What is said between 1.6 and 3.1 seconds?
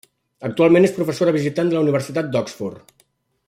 de la Universitat d'Oxford.